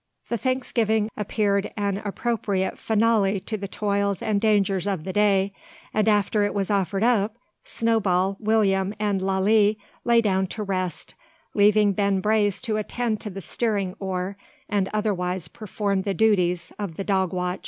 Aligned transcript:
The 0.29 0.37
thanksgiving 0.39 1.09
appeared 1.15 1.71
an 1.77 1.97
appropriate 2.03 2.79
finale 2.79 3.39
to 3.41 3.55
the 3.55 3.67
toils 3.67 4.23
and 4.23 4.41
dangers 4.41 4.87
of 4.87 5.03
the 5.03 5.13
day; 5.13 5.53
and 5.93 6.07
after 6.07 6.43
it 6.43 6.55
was 6.55 6.71
offered 6.71 7.03
up, 7.03 7.35
Snowball, 7.63 8.35
William, 8.39 8.95
and 8.99 9.21
Lalee 9.21 9.77
lay 10.03 10.19
down 10.19 10.47
to 10.47 10.63
rest, 10.63 11.13
leaving 11.53 11.93
Ben 11.93 12.19
Brace 12.19 12.61
to 12.61 12.77
attend 12.77 13.21
to 13.21 13.29
the 13.29 13.41
steering 13.41 13.93
oar, 13.99 14.37
and 14.67 14.89
otherwise 14.91 15.47
perform 15.47 16.01
the 16.01 16.15
duties 16.15 16.73
of 16.79 16.95
the 16.95 17.03
dog 17.03 17.31
watch. 17.31 17.59